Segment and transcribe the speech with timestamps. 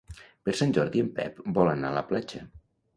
[0.47, 2.47] Per Sant Jordi en Pep vol anar a la platja.